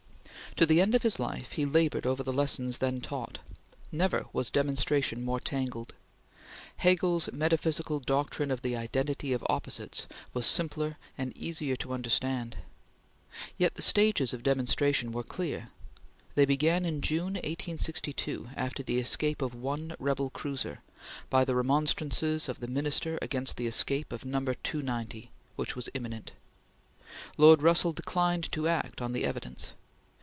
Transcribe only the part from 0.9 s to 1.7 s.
of his life he